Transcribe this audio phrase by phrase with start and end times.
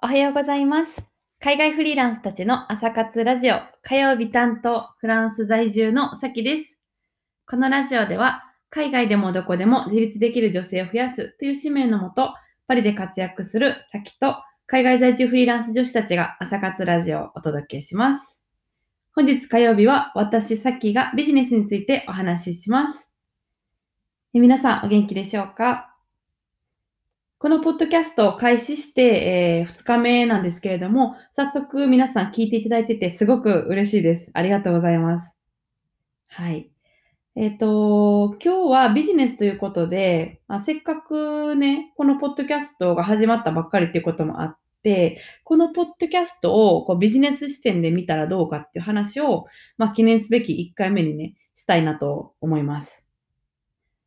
[0.00, 1.02] おはようございます。
[1.40, 6.80] 海外フリーランスたちの朝活ラジオ、火曜日担当、フランス在住のさきです。
[7.48, 12.32] このラジオでは、海外でもどこでも自立できる女性を増やすという使命のもと、
[12.68, 14.36] パリで活躍するさきと、
[14.68, 18.44] 海外在住フリーランス女子たちが朝活ラジオをお届けします。
[19.16, 23.12] 本日火曜日は、私さきがビジネスについてお話しします。
[24.32, 25.92] 皆さん、お元気でしょうか？
[27.40, 34.32] このポッドキャストを開始して、え2日目なんですけれども、早速皆さん聞いていただいててすごく嬉しいです。
[34.34, 35.36] ありがとうございます。
[36.26, 36.68] はい。
[37.36, 53.08] えっ、と、今日はビジネスということで、まあ、せっかくね、このポッドキャストが始まったばっかりっていうこともあって、このポッドキャストをこうビジネス視点で見たらどうかっていう話を、まあ、記念すべき1回目にね、したいなと思います。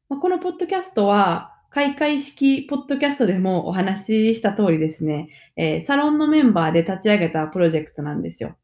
[0.10, 8.58] まあ、このポッドキャストは、開会式ポッドキャストでもお話しした通りですね、えーサロンのメンバーで立ち上げたプロジェクトなんですよ。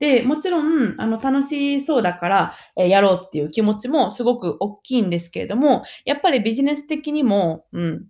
[0.00, 8.06] で、もちろん、あの、楽しそうだから、えーやろうっていう気持ちもすごく大きいんですけれども、やっぱりビジネス的にも、うん、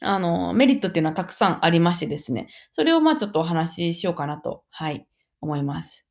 [0.00, 5.06] あの、メリットっていうのはたくさんありましてですね、それをまあちょっとお話ししようかなと、はい、
[5.40, 6.04] 思います。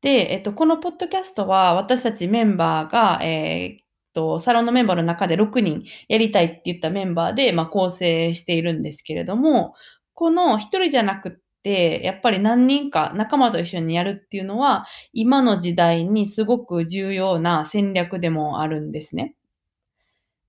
[0.00, 3.83] で、えっと、このポッドキャストは私たちメンバーが、えー
[4.14, 9.74] と、サロンのメンバーの中で6人やりたいって言ったメンバーで、まあ、構成しているんですけれども、
[10.14, 19.34] この一人じゃなくって、やっぱり何人か仲間と一緒にやるっていうのは、今の時代にすごく重要な戦略でもあるんですね。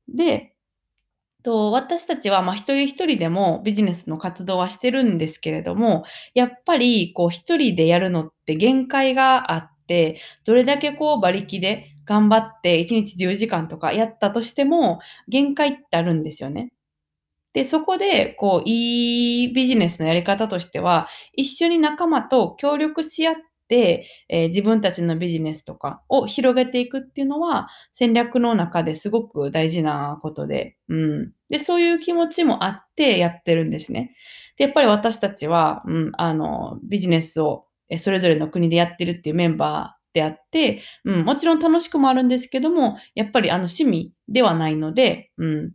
[0.08, 0.56] で、
[1.46, 16.72] と私たちはまあ一人一人でもビジネスの活動はしてるんですけれども、やっぱりこう一人でやるのって限界があって、どれだけこう馬力で頑張って1日10時間とかやったとしても限界ってあるんですよね。
[17.54, 23.36] で、そこでこういいビジネスのやり方としては、一緒に仲間と協力し合っ
[23.70, 31.32] て、えー自分たちのビジネスとかを広げていくっていうのは戦略の中ですごく大事なことで、うん。
[31.50, 34.16] で、そういう気持ちもあってやってるんですね。
[34.58, 37.66] で、やっぱり私たちは、うん、あの、ビジネスを
[38.00, 45.72] それぞれの国でやってるっていうメンバーであって、うん、もちろん楽しくもあるんですけども、やっぱりあの趣味ではないので、うん、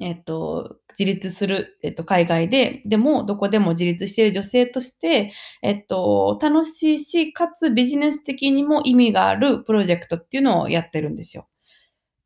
[0.00, 5.32] えっと、自立する、えっと、海外で、でも、どこでも自立している女性として、
[5.62, 11.48] えっと、楽しいし、かつビジネス的にも意味があるプロジェクトっていうのをやってるんですよ。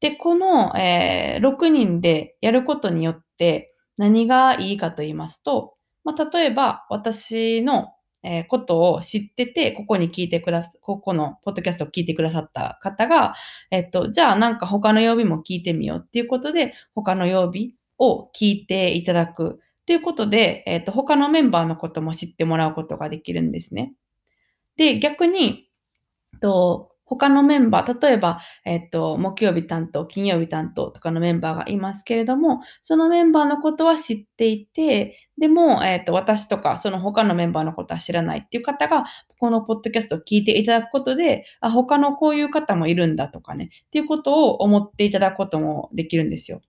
[0.01, 5.75] で、この、えー6人でやることによって何がいいかと言いますと、
[6.05, 13.35] まあ、例えば私の、えーことを知ってて、ここに聞いてくださ、ここのポッドキャストを聞いてくださった方が、
[13.71, 23.93] えっと、じゃあなんか他の曜日も聞いてみようっていうことで、他の曜日を聞いていただくっていうことで、えっと、他のメンバーのことも知ってもらうことができるんですね。
[24.77, 25.69] で、逆に、
[26.41, 39.07] と他のメンバー、例えば、えっと、木曜日担当、金曜日担当とかのメンバーがいますけれども、そのメンバーのことは知っていて、でも、えっと、私とか、その他のメンバーのことは知らないっていう方が、
[39.41, 46.61] このポッドキャストを聞いていただくことで、あ、他のこういう方もいるんだとかね、っていうことを思っていただくこともできるんですよ。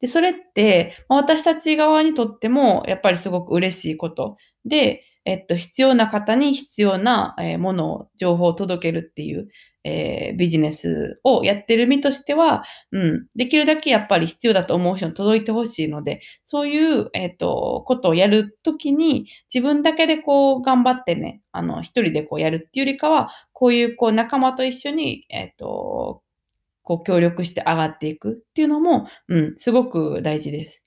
[0.00, 9.48] で、それって、私たち側にとっても、やっぱりすごく嬉しいことで、えっと、必要な方に必要なものを、情報を届けるっていう、
[9.84, 26.22] えービジネスをやってる身としては、うん、できるだけやっぱり必要だと思う人に届いてほしいので、そういう、えっと、ことをやるときに、自分だけでこう、頑張ってね、あの、一人でこうやるっていうよりかは、こういう、こう、仲間と一緒に、えっと、
[26.82, 30.84] こう、協力して上がっていくっていうのも、うん、すごく大事です。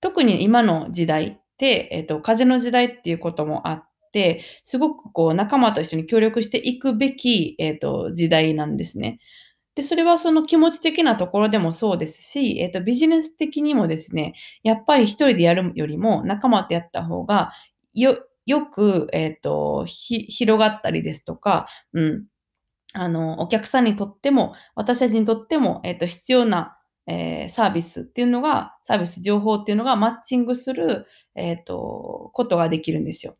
[0.00, 9.18] 特に今の時代て、えっと、風の時代っていうこともあって、すごくこう仲間と一緒に協力していくべき、えっと、時代なんですね。
[9.74, 17.52] で、それはその気持ち的なところでもそうですし、えっと、ビジネス的にもですね、やっぱり一人でやるよりも仲間とやった方が
[17.94, 22.24] よ、よく、えっと、広がったりですとか、うん、
[22.92, 26.76] あの、お客さんにとっても、私たちにとっても、えっと、必要な、
[27.06, 33.36] えーサービスっていうのが、サービス情報っていうのがマッチングする、えっと、ことができるんですよ。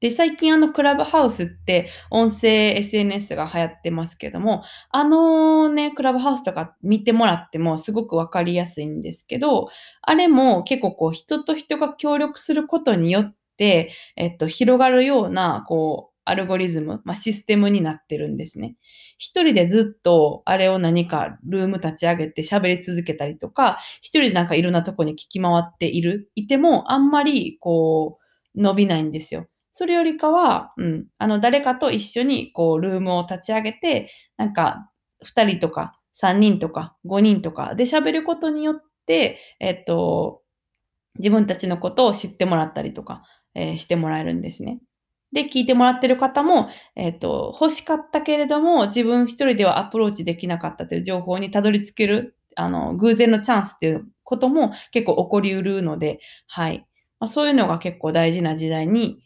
[0.00, 9.68] で、最近あの、クラブハウスって音声 SNS が流行ってますけども、あのね、クラブハウスとか見てもらってもすごくわかりやすいんですけど、
[10.02, 18.76] あれも結構こう、人と人が協力することによって、えっと、広がるような、こう、アルゴリズム、まあ、システムになってるんですね。
[19.18, 28.18] 一人でずっとあれを何かルーム立ち上げて喋り続けたりとか、一人でなんかいろんなとこに聞き回っている、いても、あんまりこ
[28.54, 29.46] う、伸びないんですよ。
[29.72, 34.90] それよりかは、うん、あの、誰かと一緒に、こう、ルームを立ち上げて、なんか、
[35.24, 40.42] 2人とか、3人とか、5人とかで喋ることによって、えっと、
[41.18, 43.24] 自分たちのことを知ってもらったりとか、
[43.54, 44.80] えー、してもらえるんですね。
[45.34, 56.86] で、聞いてもらってる方も、えっ、ー、と、欲しかったけれども、自分一人ではアプローチできなかったという情報にたどり着ける、あの、偶然のチャンスっていうことも結構起こりうるので、はい。
[57.18, 59.18] まあ、そういうのが結構大事な時代に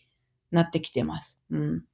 [0.51, 1.39] なってきてます。
[1.51, 1.85] うん。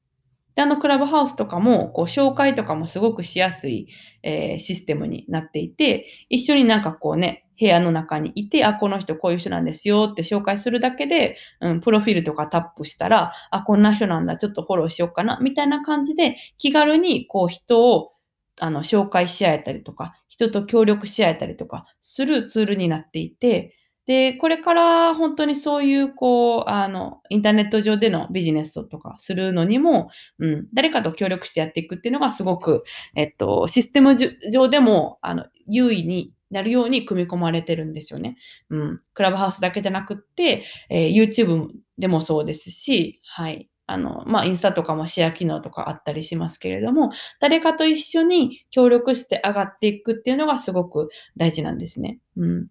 [0.54, 3.88] で、あの、クラブハウスとかも、こう、紹介とかもすごくしやすい、
[4.22, 18.12] えー、システムになっていて、一緒になんかこうね、部屋の中にいて、あ、この人こういう人なんですよって紹介するだけで、うん、プロフィールとかタップしたら、あ、こんな人なんだ、ちょっとフォローしようかな、みたいな感じで、気軽にこう人を
[18.58, 32.84] あの紹介し合えたりとか、人と協力し合えたりとかするツールになっていて、で、これから本当にそういう、こう、あの、インターネット上でのビジネスとかするのにも、うん、誰かと協力してやっていくっていうのがすごく、
[33.16, 38.36] えっと、システム上でも、あの、優位になるように組み込まれてるんですよね。
[38.70, 39.00] うん。
[39.12, 41.68] クラブハウスだけじゃなくって、えー、YouTube
[41.98, 43.68] でもそうですし、はい。
[43.86, 52.20] あの、まあ、インスタとかもシェア機能とかあったりしますけれども、誰かと一緒に協力して上がっていくっていうのがすごく大事なんですね。
[52.36, 52.66] うん。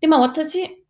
[0.00, 0.84] で、まあ、私、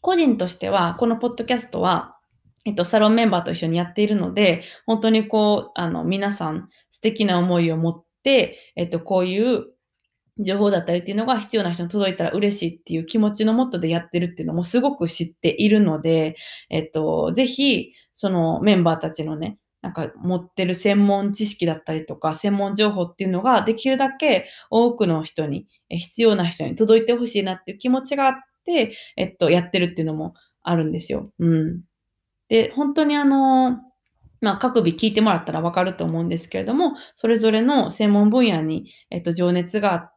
[0.00, 2.16] 個人としては、このポッドキャストは、
[2.64, 9.73] えっと、サロンメンバーと一緒にやっているので、本当にこう、あの、皆さん素敵な思いを持って、えっと、こういう
[10.38, 16.36] 情報だったりっていうのが必要な人に届いたら嬉しいっていう気持ちのもとでやってるっていうのもすごく知っているので、
[16.70, 28.34] えっと、ぜひ、そのメンバーたちのね、なんか持ってる専門知識だったりとか、専門情報っていうのができるだけ多くの人に、必要な人に届いてほしいなっていう気持ちがあっ
[28.64, 31.30] て、えっと、やってるっていうのもあるんですよ。
[31.38, 31.82] うん。
[32.48, 33.78] で、本当にあの、
[34.40, 40.13] まあ、各日聞いてもらったらわかると思うんですけれども、それぞれの専門分野に、えっと、情熱があって、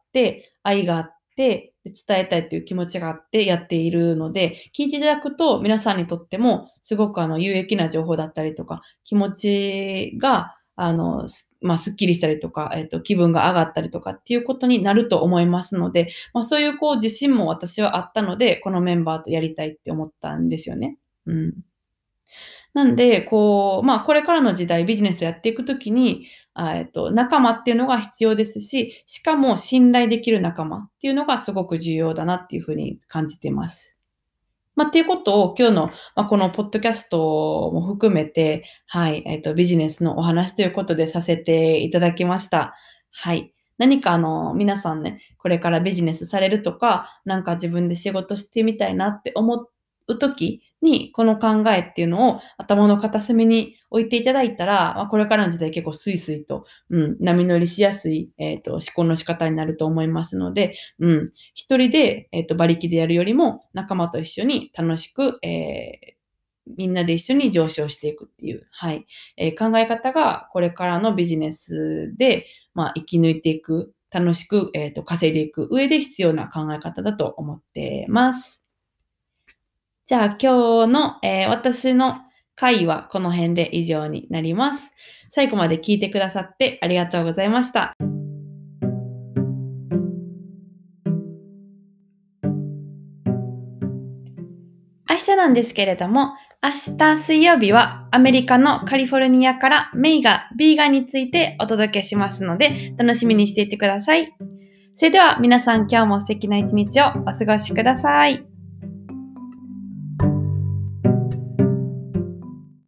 [0.62, 11.26] 愛があって、伝えたいっていう気持ちがあってやっているので、聞いていただくと皆さんにとってもすごくあの有益な情報だったりとか、気持ちがあの、
[11.60, 20.96] まあ、すっきりしたりとか、えっ、ー、と、気分が上がったりとかっていうことになると思いますので、まあ、そういうこう自信も私はあったので、このメンバーとやりたいって思ったんですよね。
[21.26, 21.54] うん。
[22.78, 33.98] なんで、こう、まあ、これからの時代、ビジネスやっていくときに、えっと、仲間っていうのが必要ですし、しかも信頼できる仲間っていうのがすごく重要だなっていうふうに感じています。
[34.76, 37.18] まあ、っていうことを今日の、まあ、このポッドキャスト
[37.74, 42.76] も含めて、はい、えっ、と、ビジネスのお話ということでさせていただきました。
[43.10, 43.52] はい。
[43.76, 49.66] 何かあの、皆さんね、これからビジネスされるとか、なんか自分で仕事してみたいなって思
[50.06, 66.18] うときに、この考えっていうのを頭の片隅に置いていただいたら、まあ、これからの時代結構スイスイと、うん、波乗りしやすい、えっ、ー、と、思考の仕方になると思いますので、うん、一人で、えっ、ー、と、馬力でやるよりも、仲間と一緒に楽しく、えー
[66.76, 69.06] みんなで一緒に上昇していくっていう、はい、
[69.38, 78.67] えー、考え方がこれからのビジネスで、まあ、生き抜いていく、楽しく、えーと稼いでいく上で必要な考え方だと思ってます。
[80.08, 82.16] じゃあ今日の、えー、私の
[82.56, 84.90] 回はこの辺で以上になります。
[85.28, 87.92] 最後まで聞いてくださってありがとうございました。
[95.10, 104.34] 明日なんですけれども、明日水曜日はアメリカのカリフォルニアからメイがビーガンについてお届けしますので楽しみにしていてください。
[104.94, 108.47] それでは皆さん今日も素敵な一日をお過ごしください。